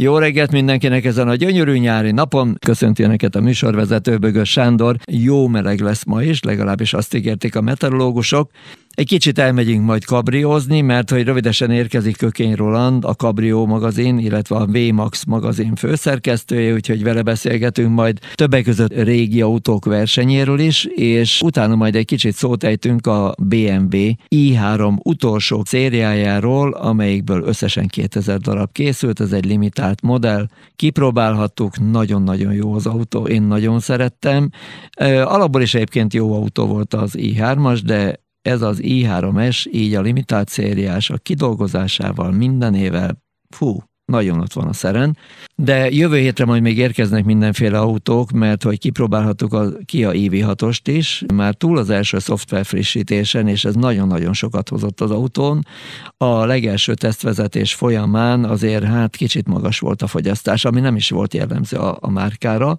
[0.00, 2.56] Jó reggelt mindenkinek ezen a gyönyörű nyári napon.
[2.58, 4.96] Köszönti Önöket a műsorvezető Bögös Sándor.
[5.04, 8.50] Jó meleg lesz ma is, legalábbis azt ígérték a meteorológusok.
[8.98, 14.56] Egy kicsit elmegyünk majd kabriózni, mert hogy rövidesen érkezik Kökény Roland, a Kabrió magazin, illetve
[14.56, 21.40] a VMAX magazin főszerkesztője, úgyhogy vele beszélgetünk majd többek között régi autók versenyéről is, és
[21.42, 23.96] utána majd egy kicsit szót ejtünk a BMW
[24.28, 30.46] i3 utolsó szériájáról, amelyikből összesen 2000 darab készült, ez egy limitált modell.
[30.76, 34.50] Kipróbálhattuk, nagyon-nagyon jó az autó, én nagyon szerettem.
[35.24, 40.48] Alapból is egyébként jó autó volt az i3-as, de ez az i3S, így a limitált
[40.48, 45.16] szériás, a kidolgozásával, mindenével, fú, nagyon ott van a szeren,
[45.54, 51.24] de jövő hétre majd még érkeznek mindenféle autók, mert hogy kipróbálhattuk a Kia EV6-ost is,
[51.34, 55.66] már túl az első szoftver frissítésen, és ez nagyon-nagyon sokat hozott az autón.
[56.16, 61.34] A legelső tesztvezetés folyamán azért hát kicsit magas volt a fogyasztás, ami nem is volt
[61.34, 62.78] jellemző a, a márkára,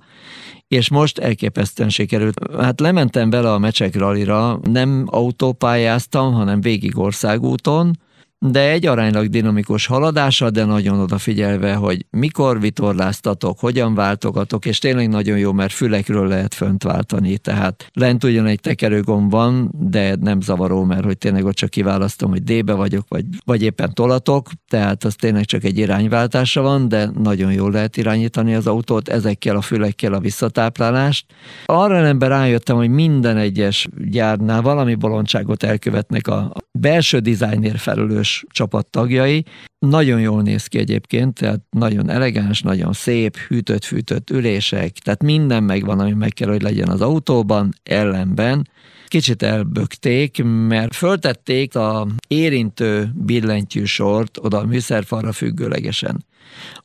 [0.68, 2.40] és most elképesztően sikerült.
[2.60, 7.98] Hát lementem vele a Mecsek rallyra, nem autópályáztam, hanem végig országúton,
[8.40, 15.10] de egy aránylag dinamikus haladása, de nagyon odafigyelve, hogy mikor vitorláztatok, hogyan váltogatok, és tényleg
[15.10, 20.42] nagyon jó, mert fülekről lehet fönt váltani, tehát lent ugyan egy tekerőgomb van, de nem
[20.42, 25.04] zavaró, mert hogy tényleg ott csak kiválasztom, hogy D-be vagyok, vagy, vagy éppen tolatok, tehát
[25.04, 29.62] az tényleg csak egy irányváltása van, de nagyon jól lehet irányítani az autót ezekkel a
[29.62, 31.26] fülekkel a visszatáplálást.
[31.66, 38.88] Arra nem rájöttem, hogy minden egyes gyárnál valami bolondságot elkövetnek a belső dizájnért felelős csapat
[38.92, 39.46] csapattagjai.
[39.80, 46.00] Nagyon jól néz ki egyébként, tehát nagyon elegáns, nagyon szép, hűtött-fűtött ülések, tehát minden megvan,
[46.00, 48.68] ami meg kell, hogy legyen az autóban, ellenben
[49.08, 56.26] kicsit elbökték, mert föltették a érintő billentyűsort oda a műszerfalra függőlegesen.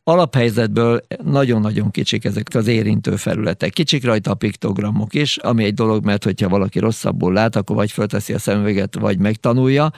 [0.05, 3.73] Alaphelyzetből nagyon-nagyon kicsik ezek az érintő felületek.
[3.73, 7.93] Kicsik rajta a piktogramok is, ami egy dolog, mert hogyha valaki rosszabbul lát, akkor vagy
[7.93, 9.93] fölteszi a szemüveget, vagy megtanulja,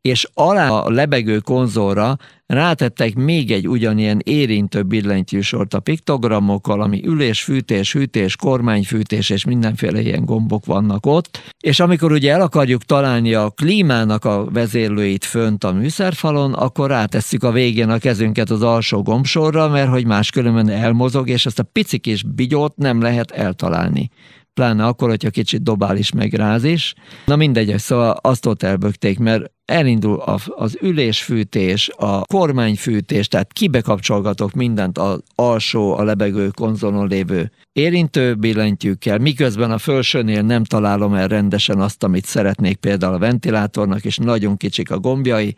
[0.00, 7.42] és alá a lebegő konzolra rátettek még egy ugyanilyen érintő billentyűsort a piktogramokkal, ami ülés,
[7.42, 13.34] fűtés, hűtés, kormányfűtés és mindenféle ilyen gombok vannak ott, és amikor ugye el akarjuk találni
[13.34, 19.02] a klímának a vezérlőit fönt a műszerfalon, akkor rátesszük a végén a kezünket az alsó
[19.02, 24.10] gombsorra, mert hogy máskülönben elmozog, és ezt a pici kis bigyót nem lehet eltalálni
[24.54, 26.94] pláne akkor, hogyha kicsit dobál is, meg ráz is.
[27.26, 34.98] Na mindegy, szóval azt ott elbökték, mert elindul az ülésfűtés, a kormányfűtés, tehát kibekapcsolgatok mindent
[34.98, 41.80] az alsó, a lebegő konzolon lévő érintő billentyűkkel, miközben a felsőnél nem találom el rendesen
[41.80, 45.56] azt, amit szeretnék például a ventilátornak, és nagyon kicsik a gombjai.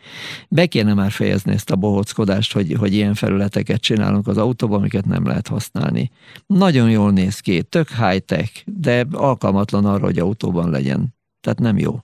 [0.49, 5.05] Be kéne már fejezni ezt a bohockodást, hogy, hogy ilyen felületeket csinálunk az autóban, amiket
[5.05, 6.11] nem lehet használni.
[6.45, 11.15] Nagyon jól néz ki, tök high-tech, de alkalmatlan arra, hogy autóban legyen.
[11.41, 11.99] Tehát nem jó.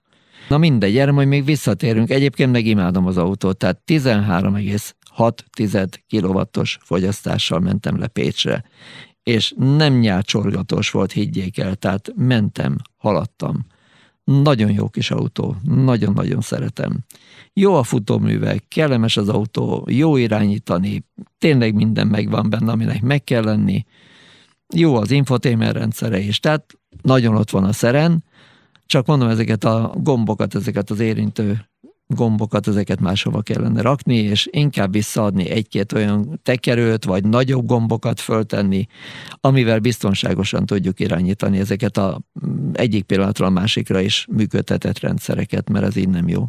[0.49, 2.09] Na mindegy, erre majd még visszatérünk.
[2.09, 8.63] Egyébként meg imádom az autót, tehát 13,6 kilovattos fogyasztással mentem le Pécsre.
[9.23, 13.65] És nem nyálcsorgatós volt, higgyék el, tehát mentem, haladtam.
[14.23, 16.99] Nagyon jó kis autó, nagyon-nagyon szeretem.
[17.53, 21.05] Jó a futóművek, kellemes az autó, jó irányítani,
[21.37, 23.85] tényleg minden megvan benne, aminek meg kell lenni.
[24.73, 28.23] Jó az infotainment rendszere is, tehát nagyon ott van a szeren,
[28.85, 31.65] csak mondom, ezeket a gombokat, ezeket az érintő
[32.07, 38.85] gombokat, ezeket máshova kellene rakni, és inkább visszaadni egy-két olyan tekerőt, vagy nagyobb gombokat föltenni,
[39.41, 45.85] amivel biztonságosan tudjuk irányítani ezeket a mm, egyik pillanatra a másikra is működtetett rendszereket, mert
[45.85, 46.47] ez így nem jó.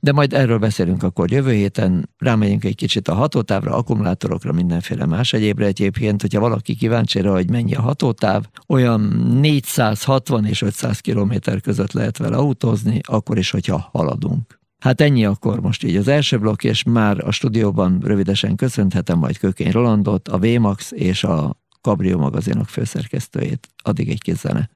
[0.00, 5.32] De majd erről beszélünk akkor jövő héten, rámegyünk egy kicsit a hatótávra, akkumulátorokra, mindenféle más
[5.32, 9.00] egyébre egyébként, hogyha valaki kíváncsi rá, hogy mennyi a hatótáv, olyan
[9.40, 11.32] 460 és 500 km
[11.62, 14.58] között lehet vele autózni, akkor is, hogyha haladunk.
[14.78, 19.38] Hát ennyi akkor most így az első blokk, és már a stúdióban rövidesen köszönhetem majd
[19.38, 23.68] Kökény Rolandot, a VMAX és a Cabrio magazinok főszerkesztőjét.
[23.82, 24.70] Addig egy kis zene.